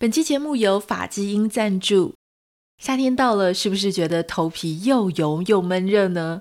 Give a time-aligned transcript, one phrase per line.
[0.00, 2.14] 本期节目由法基因赞助。
[2.78, 6.40] 夏天到了，是不是觉得头皮又油又闷热呢？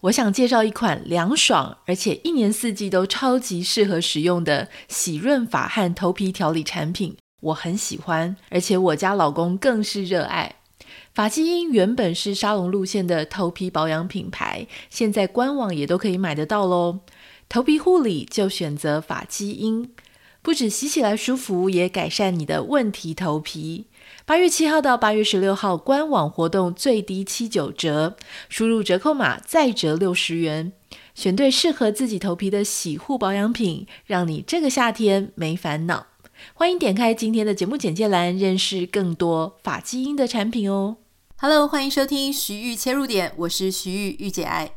[0.00, 7.16] 我想介绍一款凉爽，而且一年四季都超级适合使用的洗润发和头皮调理产品。
[7.40, 10.56] 我很喜欢，而且我家老公更是热爱。
[11.14, 16.98] 发基因原本是沙龙路线的头皮保养品牌，现在官网也都可以买得到喽。
[17.48, 19.90] 头皮护理就选择法基因。
[20.48, 23.84] 不止洗起来舒服，也改善你的问题头皮。
[24.24, 28.16] 八月七号到八月十六号，官网活动最低七九折，
[28.48, 30.72] 输入折扣码再折六十元，
[31.14, 36.06] 选对适合自己头皮的洗护保养品，让你这个夏天没烦恼。
[36.54, 40.96] 欢迎点开今天的节目简介栏，认识更多发基因的产品哦。
[41.36, 44.70] Hello，欢迎收听徐玉切入点，我是徐玉，御姐爱。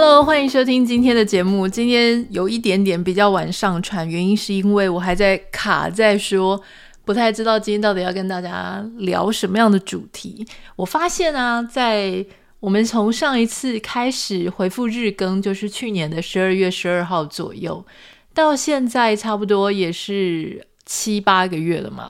[0.00, 1.66] Hello，欢迎收听今天的节目。
[1.66, 6.62] 今天有一点点比较晚上传，原因是因为我还在卡在说，
[7.04, 10.46] 不太知道今天到底要跟大家聊什么样的主题。
[10.76, 12.24] 我发现啊，在
[12.60, 17.84] 我们从上一次开始回复日更，就是去年的十二月十二号左右，
[18.32, 22.08] 到现在差不多也是七八个月了嘛。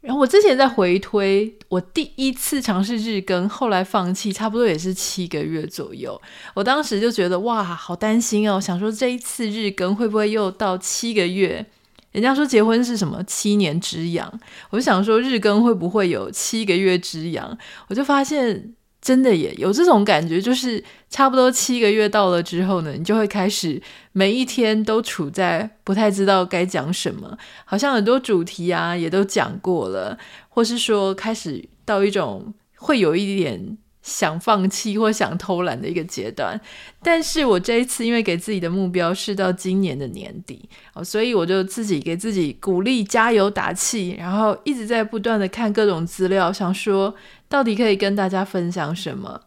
[0.00, 6.20] 然后我之前在回推，我第一次尝试日更，后来放弃，差不多也是七个月左右。
[6.54, 11.66] 我当时就觉得哇，好担心哦，想说这一次日更会不会又到七个月？
[12.12, 17.56] 人家说结婚是什么七年之痒，我就想说日更会不会有七个月之痒？
[17.88, 18.74] 我就发现。
[19.00, 23.80] 真的也有这种感觉，就是差不多七个月到了之后呢，你就会开始
[24.12, 33.78] 每一天都处在不太知道该讲什么，好像很多主题啊也都讲过了，或是说开始到一种会有一点。
[34.02, 36.58] 想放弃或想偷懒的一个阶段，
[37.02, 40.66] 但是我这一次因为给自己的目标是到今年的年底，
[41.04, 47.14] 所以我就自己给自己鼓励、加油打气，然后一直在不断的看各种资料，想说
[47.50, 49.38] 到底可以跟大家分享什么。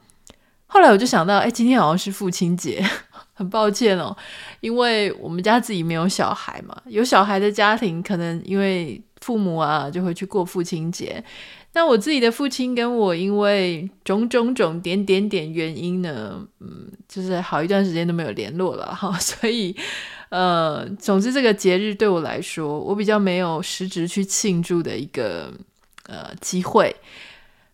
[0.68, 2.84] 后来我就想到，哎，今天好像是父亲节，
[3.34, 4.16] 很抱歉哦，
[4.60, 11.24] 因为我们家自己没有小孩嘛，有小孩的家庭可能因为父母啊就会去过父亲节。
[11.76, 19.76] 那我自己的父亲跟我因为种种种点点点原因呢，嗯，就是好一段时间都没有联络了哈， 所以
[20.30, 25.54] 呃，总之这个节日对我来说，我比较没有实质去庆祝的一个
[26.08, 26.96] 呃机会。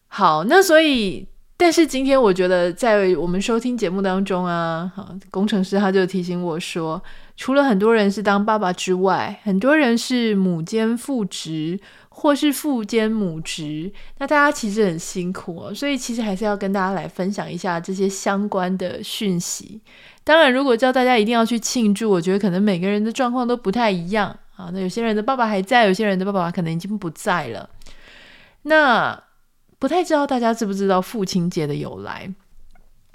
[0.09, 1.25] 好，那所以，
[1.55, 7.01] 但是今天我觉得在我们收听节目当中啊，哈，工程师他就提醒我说，
[7.37, 11.79] 除了很多人是当爸爸之外，很多人是母兼父职。
[12.21, 19.79] 或是父兼母职，那大家其实很辛苦哦，所以其实还是要跟大家来分享一下这些相关的讯息。
[20.25, 24.69] 当然，如果叫大家一定要去庆祝，我觉得可能每个人的状况都不太一样啊。
[24.73, 27.69] 那有些人的爸爸还在，有些人的爸爸可能已经不在了。
[28.63, 29.17] 那
[29.79, 32.31] 不太知道大家知不知道父亲节的由来？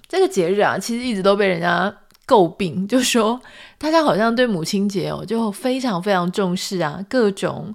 [0.09, 1.95] 这个节日啊，其实一直都被人家
[2.27, 3.41] 诟病， 就说
[3.79, 7.75] 大家好像对母亲节哦，就非常非常重视啊，各种。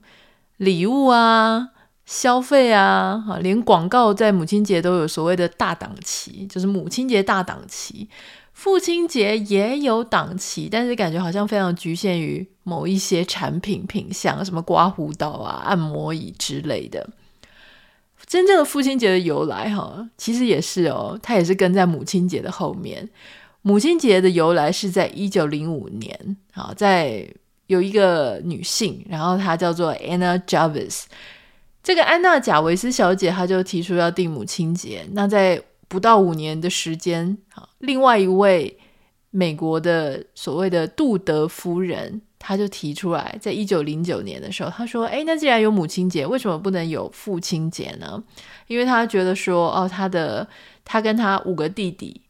[0.58, 1.70] 礼物啊，
[2.06, 8.10] 消费啊，哈，连广告在母亲节都有所谓的大档期，就是母亲节大档期。
[8.52, 17.10] 父亲节也有档期，但是感觉好像非常局限于某一些产品品项，什么刮胡刀啊、按摩椅之类的。
[18.26, 23.10] 真正的父亲节的由来，哈，其实也是哦，它也是跟在母亲节的后面。
[23.62, 27.28] 母亲节的由来是在一九零五年，好在。
[27.70, 31.04] 有一个女性，然后她叫做 Anna Jarvis。
[31.84, 35.06] 这个安娜贾维斯小姐，她就提出要定母亲节。
[35.12, 37.38] 那在不到五年的时间，
[37.78, 38.76] 另外一位
[39.32, 48.24] 美国的所谓的杜德夫人，她就提出来，在一九零九年的时候，她说：“哎，那既然有母亲节，为什么不能有父亲节呢？
[48.68, 50.48] 因为她觉得说，哦，她的
[50.84, 52.22] 她跟她五个弟弟。”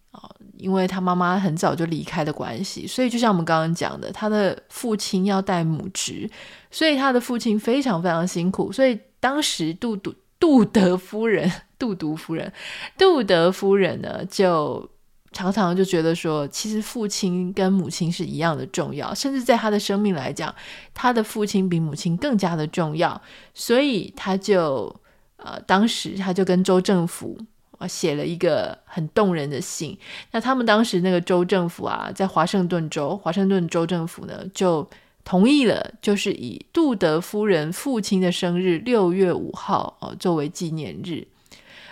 [0.57, 6.29] 因为他妈妈很早就离开的关系，所以就像我们刚刚讲的，他的父亲要带母职，
[6.69, 8.69] 所以他的父亲非常非常辛苦。
[8.69, 12.51] 所以当时杜杜杜德夫人、 杜独夫人、
[12.97, 14.89] 杜德夫人呢，就
[15.31, 20.53] 常常就觉得说，其实父亲跟母亲是一样的重要，甚至在他的生命来讲，
[20.93, 23.21] 他的父亲比母亲更加的重要。
[23.53, 24.95] 所以他就
[25.37, 27.37] 呃，当时他就跟州政府。
[27.79, 29.97] 啊，写了一个很动人的信。
[30.31, 34.85] 那他们当时那个州政府啊，在华盛顿州，华盛顿州政府呢就
[35.23, 41.25] 同意了，就是以杜德夫人父亲的生日六月五号哦作为纪念日。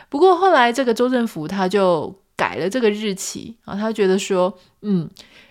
[0.10, 5.10] 不过后来这个州政府他就改了这个日期啊，他觉得说，嗯，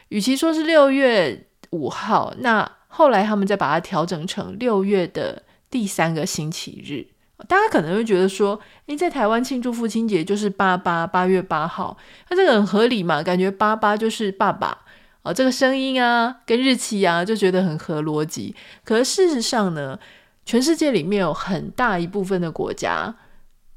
[0.09, 7.09] 与其说是六月五号，那后来他们再把它调整成六月的第三个星期日。
[7.49, 11.95] 大家可能会觉得说，诶，在台湾庆祝父亲节就是八八八月八号，
[12.31, 13.23] 那这个很合理嘛？
[13.23, 14.79] 感觉八八就是爸爸
[15.23, 18.55] 啊，这个声音啊跟日期啊就觉得很合逻辑。
[18.85, 19.99] 可是事实上呢，
[20.47, 23.15] 全世界里面有很大一部分的国家，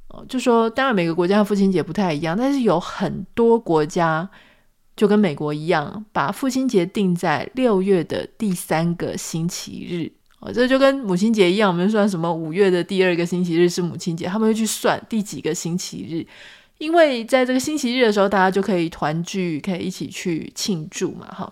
[0.10, 4.30] 哦，就说当然每个国家的父亲节不太一样，但是有很多国家
[4.96, 10.12] 就跟美国一样，把父亲节定在六月的第三个星期日。
[10.40, 16.26] 哦，这就跟母亲节一样，我们算什么五月的第二个星期日是母亲节，他们会去算第几个星期日，
[16.78, 21.52] 因为在这个星期日的时候，大家就可以团聚，可以一起去庆祝嘛，哈。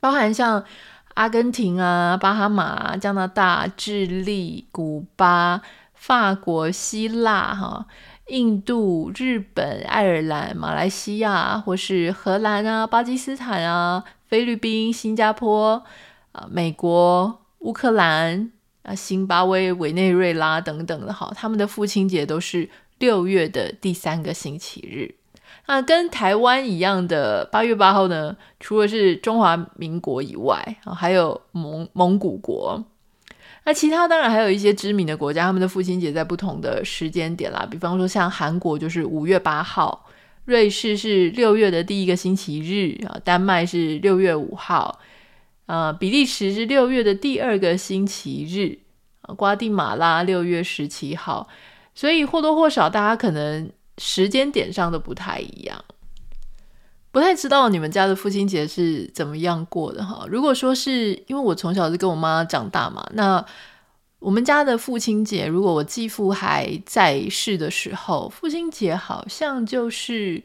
[0.00, 0.64] 包含像
[1.12, 5.60] 阿根廷啊、巴哈马、加拿大、智利、古巴、
[6.00, 7.86] 法国、希腊、哈、
[8.28, 15.84] 印度、日本、爱尔兰、马来西亚，或是荷兰啊、巴基斯坦啊、菲律宾、新加坡
[16.32, 17.38] 啊、美国。
[17.60, 18.50] 乌克兰
[18.84, 25.14] 啊、辛巴威、委内瑞拉等等的，哈，他们的父亲节都是六月的第三个星期日。
[25.66, 32.82] 那跟台湾一样的八月八号呢，除了是中华民国以外，啊，还有蒙蒙古国。
[33.64, 37.66] 那其他当然还有一些知名的国家，他们的父亲节在不同的时间点啦。
[37.70, 40.06] 比方说像韩国就是五月八号，
[40.46, 44.98] 瑞士是六月的第一个星期日啊，丹麦是六月五号。
[45.66, 48.80] 呃，比利时是六月的第二个星期日，
[49.20, 51.46] 啊瓜地马拉六月十七号，
[51.94, 55.84] 所以或多或少大家可能时间点上都不太一样，
[57.10, 60.24] 不太知道你们家的父亲节是怎么样过的哈。
[60.28, 63.44] 如果说是因为我从小是跟我妈长大嘛，那
[64.18, 70.42] 我们家的父亲节，如果我继父还在世的时候，父亲节好像就是。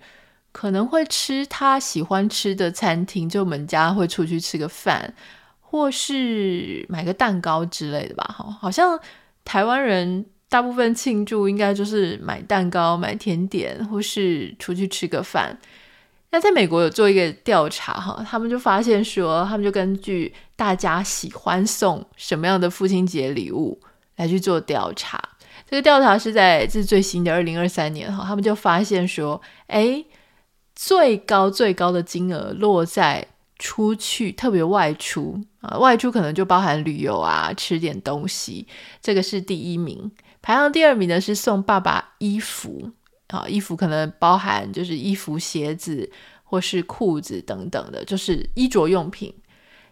[0.56, 5.14] 可能会吃他喜欢吃的餐厅，就我们家会出去吃个饭，
[5.60, 8.24] 或是买个蛋糕之类的吧。
[8.38, 8.98] 哈，好像
[9.44, 15.60] 台湾人大部分庆祝应该就是买蛋糕、买甜点，或是出去吃个饭。
[16.36, 23.80] 那在美国有做一个调查，哈，他们就发现说，他们就根据大家喜欢送什么样的父亲节礼物
[24.18, 25.18] 来去做调查。
[25.70, 30.04] 这个调查是在这是最新的二零二三年，哈，他们就发现说，哎。
[30.78, 33.26] 最高最高的金额落在
[33.58, 38.68] 出去，特别外出啊，外出可能就包含旅游啊，吃点东西，
[39.02, 40.12] 这个是第一名。
[40.42, 42.92] 排行第二名的是送爸爸衣服
[43.27, 46.10] 啊，衣服可能包含就是衣服、鞋子
[46.44, 49.33] 或是裤子等等的，就是衣着用品。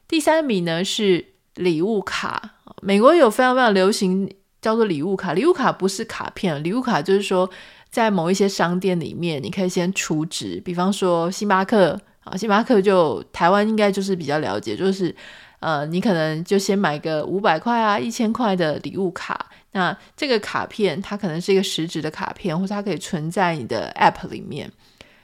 [0.08, 1.26] 第三名呢是
[1.56, 4.30] 礼物卡，美国有非常非常流行
[4.62, 7.50] 叫做礼物卡，礼物卡不是卡片，礼物卡就是说。
[7.94, 15.16] 在某一些商店里面，你可以先储值，比方说星巴克啊，星巴克就台湾应该就是比较了解，就是
[15.64, 24.72] 呃，你可能就先买个五百块啊、一千块的礼物卡，那这个卡片它可能是一个实质的卡片，或者它可以存在你的 App 里面。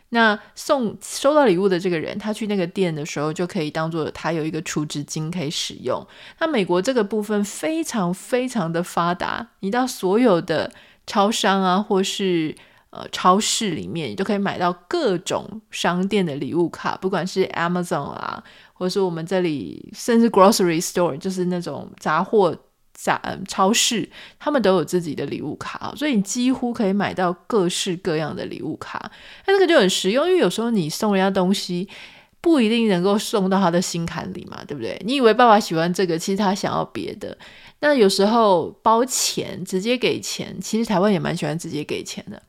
[0.09, 6.03] 那送收到礼物的这个人，他去那个店的时候，就可以当做他有一个储值金可以使用。
[6.39, 10.71] 那美国这个部分非常非常的发达，你到所有的。
[11.11, 12.55] 超商啊，或是
[12.91, 18.43] 呃超市里面，你都可以买到各种商店的礼物卡，不管是 Amazon 啊，
[18.79, 22.57] 或者是我们这里甚至 Grocery Store，就是那种杂货
[22.93, 24.09] 杂超市，
[24.39, 29.11] 他们都有自己的礼物卡，所以你几乎可以买到各式各样的礼物卡。
[29.45, 31.89] 那这个就很实用，因为有时候你送人家东西，
[32.39, 34.97] 不一定能够送到他的心坎里嘛，对不对？
[35.05, 37.37] 你以为爸爸喜欢这个，其实他想要别的。
[37.81, 42.41] 那有时候包钱直接给钱，其实台湾也蛮喜欢直接给钱的。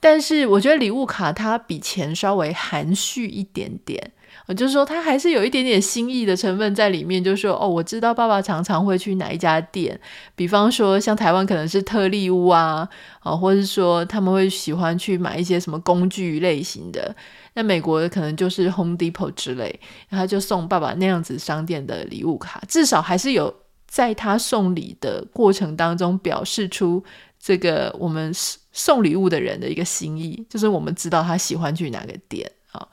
[0.00, 4.12] 但是我觉得礼物卡它比钱稍微含蓄一点点，
[4.46, 7.22] 我就是说他还是有一点点心意的成分在里面。
[7.22, 9.98] 就是说哦，我知道爸爸常常会去哪一家店，
[10.36, 12.88] 比方说像台湾可能是特利屋啊，
[13.20, 17.14] 啊，或者是说他们会喜欢去买一些什么工具类型的。
[17.54, 23.54] 那美国可能就是 Home Depot 之类，然后就送爸爸那样子商店的礼物卡，至少还是有。
[23.86, 27.00] 在他送礼的过程当中，表示出
[27.38, 28.32] 这个我们
[28.72, 32.84] 送礼物的人的一个心意，就是我们知道他喜欢去哪个店啊。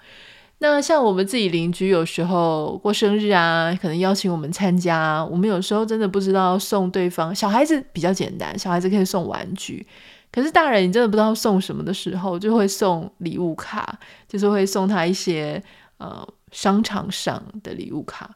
[0.63, 7.33] 那像我们自己邻居，有时候过生日啊，可能邀请我们参加，我们有时候真的不知道送对方。
[7.33, 9.87] 小孩子比较简单，小孩子可以送玩具，
[10.31, 15.61] 可是大人你真的不知道送什么的时候，就会送礼物卡，就是会送他一些
[15.97, 18.29] 呃商场上的礼物卡。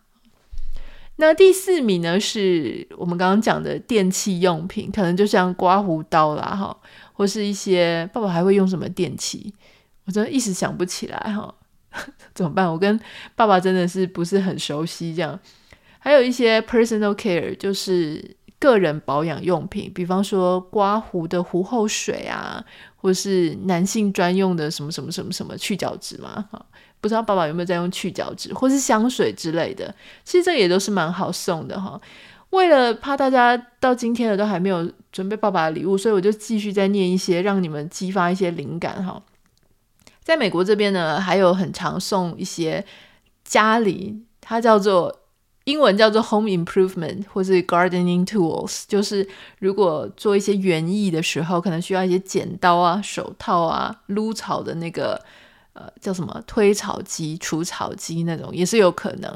[1.17, 6.75] 那第四名呢，是我们刚刚讲的电器用品，可能就像刮胡刀啦，哈，
[7.13, 9.53] 或是一些爸爸还会用什么电器？
[10.05, 11.53] 我真的一时想不起来哈，
[12.34, 12.72] 怎么办？
[12.72, 13.00] 我跟
[13.36, 15.40] 爸爸真的是不是很熟悉，这样。
[16.00, 22.64] 还有一些 personal care，就是个人保养用品，比方说刮胡的胡后水啊，
[22.96, 26.48] 或是男性专用的什么什么什么什么去角质嘛，
[27.02, 32.00] 不知道爸爸有没有在用去角质，或是香水之类的，其实这也都是蛮好送的哈。
[32.52, 39.22] 为了怕大家到今天了都还没有准备爸爸的礼物，所以我就继续再念一些，让你们激发一些灵感哈。
[40.25, 42.84] 在美国这边呢，还有很常送一些
[43.46, 45.22] 家里，它叫做
[45.63, 49.25] 英文叫做 home improvement 或是 gardening tools，就是
[49.60, 55.24] 如果做一些园艺的时候，可能需要一些剪刀啊、手套啊、撸草的那个。
[55.77, 59.29] 呃，叫什么推草机、除草机那种也是有可能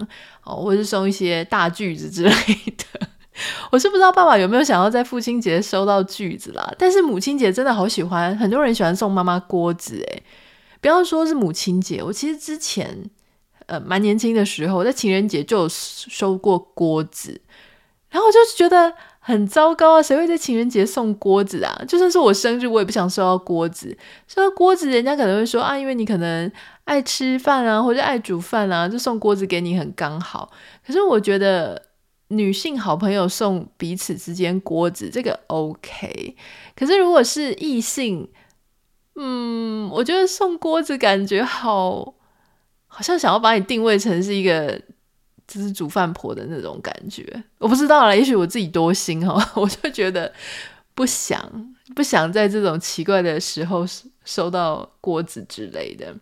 [0.45, 3.07] 哦，或是送一些大锯子之类的。
[3.73, 10.23] 我是不知道爸爸有没有想要在父亲节收到锯子啦，但是母亲节真的好喜欢，很多人喜欢送妈妈锅子诶。
[10.81, 13.09] 不要说是母亲节，我其实之前
[13.65, 17.41] 呃蛮年轻的时候，在情人节就有收过锅子，
[18.09, 18.93] 然后我就觉得。
[19.21, 20.01] 很糟糕啊！
[20.01, 21.83] 谁会在情人节送锅子啊？
[21.87, 23.95] 就算是我生日，我也不想收到锅子。
[24.27, 26.51] 收到锅子，人家可能会说啊，因为你可能
[26.85, 30.49] 爱吃饭啊，或者爱煮饭啊，就送锅子给你很刚好。
[30.83, 31.79] 可是我觉得
[32.29, 36.35] 女性好朋友送彼此之间锅子，这个 OK。
[36.75, 38.27] 可是如果是异性，
[39.19, 42.13] 嗯，我觉得送锅子感觉好，
[42.87, 44.81] 好像想要把你定位成是一个。
[45.51, 47.25] 就是煮饭婆的那种感觉，
[47.57, 50.31] 我不知道啦，也许我自己多心哈， 我就觉得
[50.93, 53.83] 不想不想在这种奇怪的时候
[54.23, 56.15] 收到锅子之类的。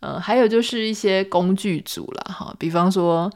[0.00, 3.30] 嗯，还有就是一些工具组啦，哈，比方说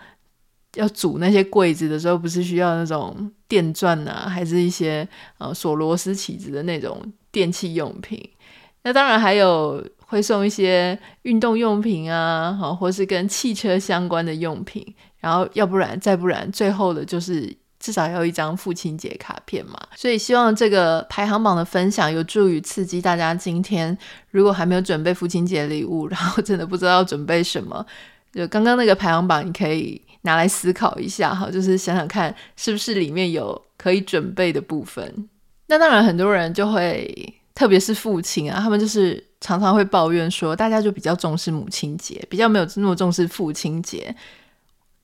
[0.77, 5.07] 要组那些柜子的时候，不是需要那种电钻啊，还是一些
[5.37, 8.27] 呃锁螺丝起子的那种电器用品。
[8.87, 9.85] 那当然还有。
[10.09, 14.87] 会送一些运动用品啊，好，或是跟汽车相关的用品，
[15.19, 19.77] 然后要不然再不然，最后的就是至少要一张父亲节卡片嘛。
[19.97, 23.35] 所以希望这个排行榜的分享有助于刺激大家。
[23.35, 23.99] 今天
[24.31, 27.85] 如果还没有准备父亲节礼物，然后真的不知道要准备什么，
[28.33, 35.29] 就刚刚那个排行榜，你可以拿来思考一下哈，就是想想看是不是里面有可以准备的部分。
[35.67, 37.35] 那当然，很多人就会。
[37.57, 44.15] 特别是父亲啊，他们就是常常会抱怨说，大家就比较重视母亲节，比较没有那么重视父亲节。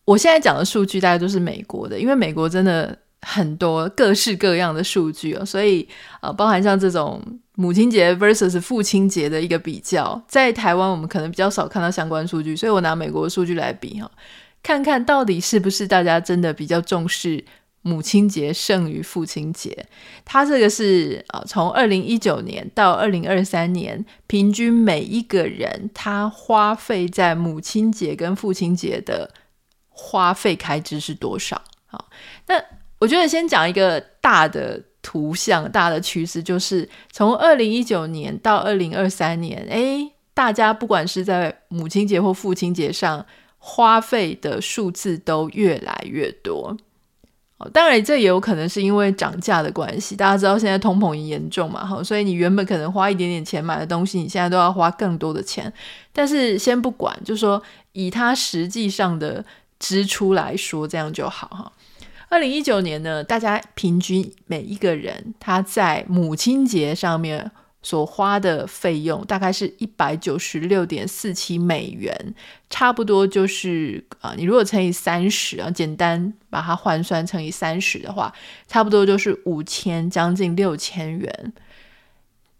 [0.05, 5.89] 我现在讲的数据大概都是美国的，因为美国真的很多各式各样的数据哦，所以
[6.21, 7.23] 呃，包含像这种
[7.55, 14.11] 母亲节 versus 父亲节的一个比较，在台湾我们可能比较少看到相关数据，所以我拿美国的数据来比哈，
[14.63, 17.43] 看看到底是不是大家真的比较重视。
[17.83, 19.87] 母亲节胜于父亲节，
[20.25, 29.35] 它这个是啊，从二零一九年到二零二三年，平均每一个人他花费在母亲节跟父亲节的
[29.89, 31.61] 花费开支是多少？
[31.87, 32.09] 好，
[32.47, 32.55] 那
[33.01, 43.27] 我觉得先讲一个大的图像，大的趋势就是从二零一九年到二零二三年，诶，大家不管是在母亲节或父亲节上
[43.59, 46.77] 花费的数字都越来越多。
[47.73, 50.16] 当然，这也有可能是因为涨价的关系。
[50.16, 55.73] 大家知道现在通膨严重嘛，哈，所以你原本可能花一点点钱买的东西，你现在都要花更多的钱。
[56.12, 59.45] 但是先不管，就说以它实际上的
[59.78, 61.73] 支出来说，这样就好哈。
[62.28, 67.50] 二零一九年呢，大家平均每一个人他在母亲节上面。
[67.83, 72.35] 所花的费用大概是一百九十六点四七美元，
[72.71, 78.33] 差不多就是啊，你如果乘以三十啊，简单把它换算乘以三十的话，
[78.69, 81.53] 差不多就是五千，将近六千元。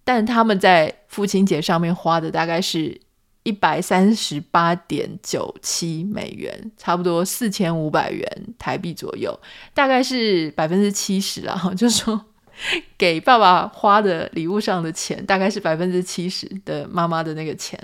[0.03, 3.01] 但他们在父亲节上面花的大概是
[3.45, 8.27] 一百三十八点九七美元，差不多四千五百元
[8.59, 9.39] 台币左右，
[9.73, 12.25] 大概是百分之七十了哈，就是说。
[12.99, 17.79] 给爸爸花的礼物上的钱，大概是百分之七十的妈妈的那个钱。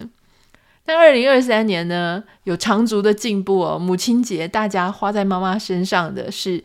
[0.84, 3.78] 但二零二三年呢，有长足的进步哦。
[3.78, 6.64] 母亲节大家花在妈妈身上的是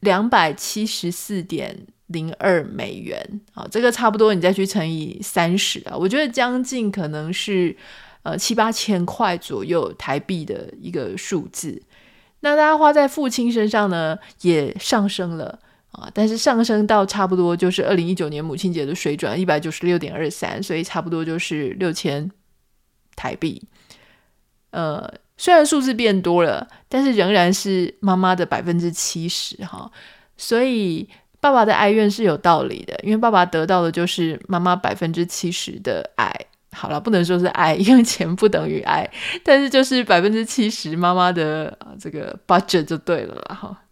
[0.00, 7.76] 两百七十四点零二美元啊，这个差不多你再去乘以三十啊，我觉得将近可能是
[8.24, 11.80] 呃七八千块左右台币的一个数字。
[12.40, 15.60] 那大家花在父亲身上呢，也上升了。
[15.96, 22.30] 啊，但是上升到差不多就是二零一九年母亲节的水准，一百九十六点二三，所以差不多就是六千
[23.14, 23.62] 台币。
[24.70, 29.90] 呃，虽然数字变多了，但是仍然是妈妈的百分之七十哈。
[30.36, 31.08] 所以
[31.40, 36.30] 爸爸的哀怨是有道理的，因为爸爸得到的就是妈妈百分之七十的爱，
[36.72, 39.10] 好了，不能说是爱， 因为钱不等于爱，
[39.42, 43.82] 但是就是百分之七十妈妈的这个 budget 就对了啦哈。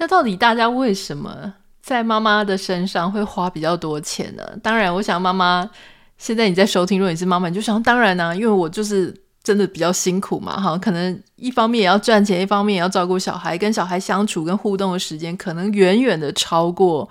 [0.00, 1.52] 那到底大家为什么
[1.82, 4.42] 在妈妈的身上会花比较多钱呢？
[4.62, 5.68] 当然，我想妈妈
[6.16, 17.06] 现在你在收听，如果你是妈妈，你就想当然呢、因为我就是真的比较辛苦嘛哈，可能一方面也要赚钱，一方面也要照顾小孩，跟小孩相处跟互动的时间可能远远的超过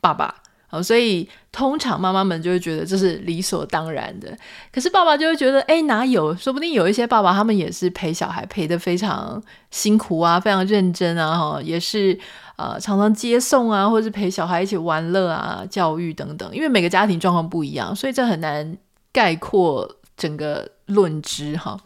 [0.00, 0.34] 爸爸。
[0.82, 4.36] 所以通常妈妈们就会觉得这是理所当然的，
[4.72, 6.34] 可是爸爸就会觉得，哎，哪有？
[6.36, 12.18] 说不定有一些爸爸他们也是陪小孩陪得非常辛苦啊，非常认真啊，哈，也是
[12.56, 16.48] 呃常常接送啊，或者是陪小孩一起玩乐啊、教育等等。
[16.54, 18.76] 因为每个家庭状况不一样，所以这很难
[19.12, 21.78] 概括整个论之哈。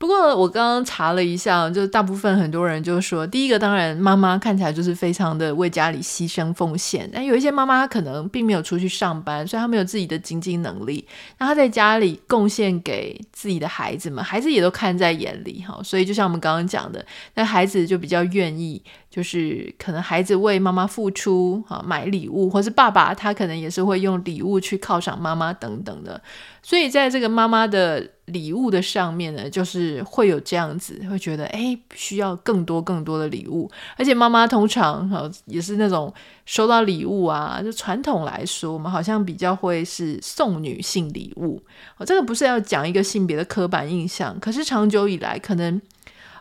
[0.00, 17.04] 不过我刚刚查了一下，就是大部分很多人就说，第一个当然妈妈看起来就是非常的为家里牺牲奉献，但有一些妈妈可能并没有出去上班，所以她没有自己的经济能力，那她在家里贡献给自己的孩子们，孩子也都看在眼里哈，所以就像我们刚刚讲的，
[17.34, 18.82] 那孩子就比较愿意。
[19.10, 26.22] 就是可能孩子为妈妈付出啊，买礼物，或是爸爸他可能也是会用礼物去犒赏妈妈等等的，
[26.62, 36.12] 所以在这个妈妈的礼物的上面呢，就是会有这样子，会觉得哎，需要更多更多的礼物，而且妈妈通常啊也是那种
[36.46, 41.62] 收到礼物啊，就传统来说，我们好像比较会是送女性礼物，
[41.98, 45.80] 我这个不是要讲一个性别的刻板印象，可是长久以来可能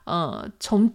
[0.06, 0.92] 呃从。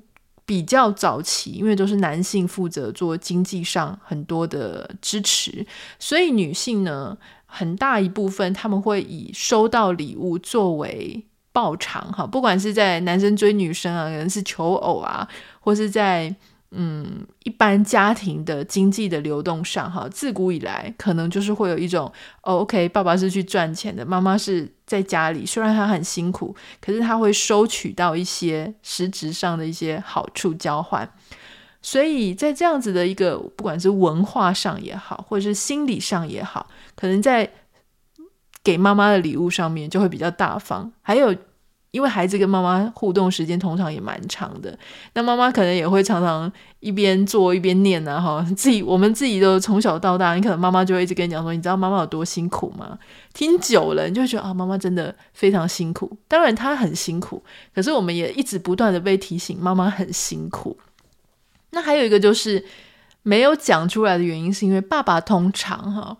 [0.46, 5.66] 比较早期，因为都是男性负责做经济上很多的支持，
[5.98, 7.16] 所以女性呢，
[7.54, 15.28] 很大一部分他们会以收到礼物作为报偿哈，不管是在男生追女生啊，可能是求偶啊，
[15.61, 16.34] 或是在。
[16.76, 31.08] 嗯，一般家庭的经济的流动上，哈，自古以来可能就是会有一种，哦，OK，爸爸是去赚钱的，妈妈是在家里，虽然他很辛苦，可是他会收取到一些实质上的一些好处交换。
[31.85, 36.66] 所以在这样子的一个，不管是文化上也好，或者是心理上也好，
[36.97, 37.49] 可能在
[38.62, 41.35] 给妈妈的礼物上面就会比较大方，还有。
[41.94, 44.77] 因为孩子跟妈妈互动时间通常也蛮长的，
[45.12, 52.99] 那妈妈可能也会常常一边做一边念啊，哈，自己我们自己都从小到大，你可能妈妈就会一直跟你讲说，你知道妈妈有多辛苦吗？
[53.33, 56.11] 听久了，你就会觉得啊，妈妈真的非常辛苦。
[56.27, 57.40] 当然她很辛苦，
[57.73, 60.77] 可是我们也一直不断的被提醒妈妈很辛苦。
[61.74, 62.64] 那还有一个就是
[63.22, 66.16] 没有讲出来的原因，是因为爸爸通常哈，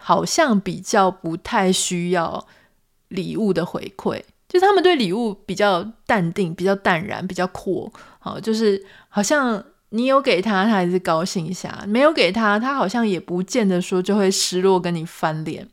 [0.00, 2.46] 好像比较不太需要
[3.08, 4.22] 礼物的回馈。
[4.48, 7.92] 就是他们对礼物比较淡定，比较淡然，比较阔。
[8.18, 15.68] 好，就是好像你有给他，他还是高兴一下；没有给他，他好像也不见得说就会失落，跟你翻脸。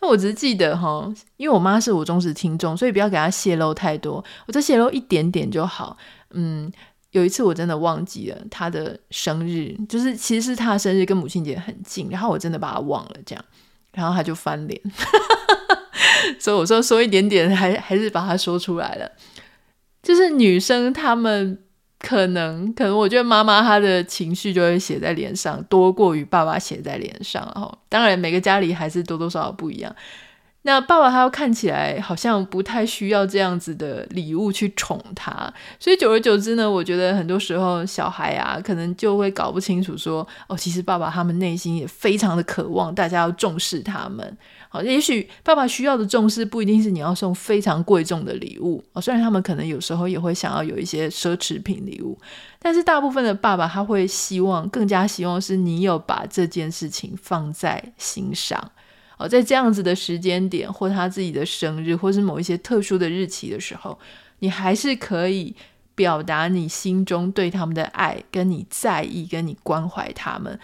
[0.00, 5.96] 那我只是记得哈，因为我妈是我忠实听众，所以不要给她泄露太多，我就泄露一点点就好。
[6.30, 6.70] 嗯，
[7.12, 13.44] 有一次我真的忘记了他的生日，就是其实是她的生日跟母亲节很近，然后我真的把他忘了，这样，
[13.92, 14.80] 然后他就翻脸。
[16.38, 19.10] 所以我说说一点点，还还是把它说出来了。
[20.02, 21.62] 就是女生她们
[21.98, 27.44] 可能可能，我觉得妈妈她的情绪就会写在脸上，多过于爸爸写在脸上。
[27.54, 29.94] 哈，当然每个家里还是多多少少不一样。
[30.64, 44.38] 那爸爸他要看起来好像不太需要这样子的礼物去宠他，所以久而久之呢，我觉得很多时候小孩啊，可能就会搞不清楚说，哦，其实爸爸他们内心也非常的渴望大家要重视他们。
[44.68, 52.16] 好，也许爸爸需要的重视不一定是你要送非常贵重的礼物哦，虽然他们可能有时候也会想要有一些奢侈品礼物，
[52.60, 58.70] 但是大部分的爸爸他会希望，更加希望是你有把这件事情放在心上。
[59.28, 63.98] 在这样子的时间点，或他自己的生日，或是某一些特殊的日期的时候，
[64.38, 65.54] 你还是可以
[65.94, 70.58] 表达你心中对他们的爱，跟你在意，跟你关怀他们。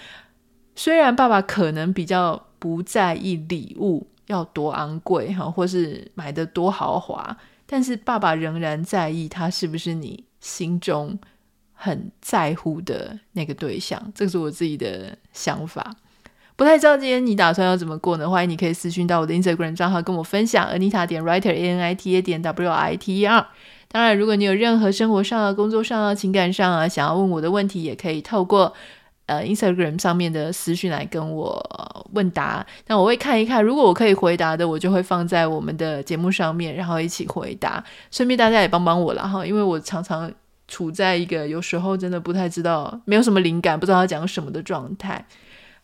[0.75, 11.19] 虽然爸爸可能比较不在意礼物要多昂贵哈，或是买的多豪华，但是爸爸仍然在意他是不是你心中
[11.73, 14.13] 很在乎的那个对象。
[14.15, 15.95] 这是我自己的想法。
[16.59, 18.29] 不太知道今天你打算要怎么过呢？
[18.29, 23.47] 欢迎你可以私讯到我的 Instagram 账号跟我分享，Anita 点 Writer A N I T A 点 W I T E R。
[23.87, 28.75] 当然，如果你有任何生活上啊、工作上啊、情感上啊想要问我的问题，也可以透过。
[29.27, 37.85] 呃，Instagram 上面的私讯来跟我问答，那我会看一看，如果我可以回答的，我就会放在我们的节目上面，然后一起回答。
[38.11, 40.33] 顺便大家也帮帮我了哈，因为我常常
[40.67, 45.23] 处在一个有时候真的不太知道，没有什么灵感，不知道要讲什么的状态。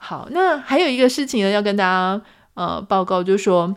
[0.07, 2.21] 好，那还有一个事情呢，要跟大家
[2.53, 3.75] 呃报告，就是说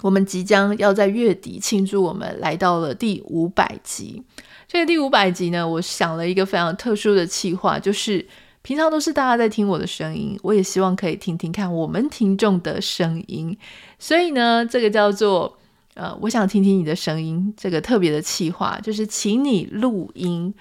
[0.00, 4.22] 我们即将要在月底庆祝我们来到了第五百集。
[4.66, 8.26] 这个第五百集呢，我想了一个非常特殊的企划，就是
[8.62, 13.54] 平常都是大家在听我的声音，我也希望可以听听看我们听众的声音。
[13.98, 15.58] 所以呢，这个叫做
[15.92, 20.54] 呃，我想听听你的声音，这个特别的企划，就是请你录音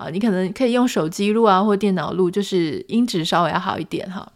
[0.00, 4.32] 啊，你可能可以用手机录啊，或电脑录，就是音质稍微要好一点哈。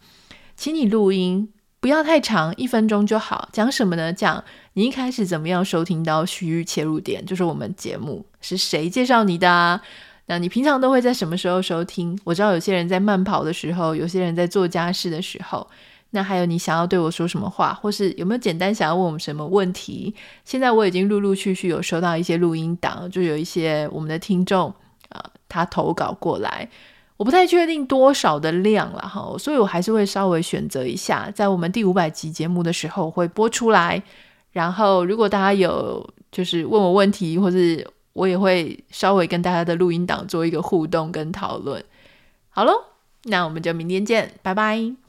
[0.55, 1.49] 请你录音。
[1.81, 3.47] 不要太长，一分钟就好。
[3.51, 4.11] 讲什么呢？
[4.11, 9.79] 讲你一开始怎么样收听到须臾切入点，就是我们节目是谁介绍你的啊？
[10.25, 12.17] 那你平常都会在什么时候收听？
[12.23, 15.67] 我知道有些人在慢跑的时候，有些人在做家事的时候。
[16.09, 20.15] 那还有你想要对我说什么话，或是有没有简单想要问我们什么问题？
[20.43, 24.73] 现在我已经陆陆续续有收到一些录音档，就有一些我们的听众、
[25.55, 26.69] 他投稿过来。
[27.17, 34.03] 我不太确定多少的量了哈，所以我还是会稍微选择一下，在我们第五百集节目的时候会播出来。
[34.51, 41.81] 然后，如果大家有就是问我问题，或是我也会稍微跟大家的录音档做一个互动跟讨论。
[42.49, 42.73] 好喽，
[43.23, 45.04] 那我们就明天见，拜拜。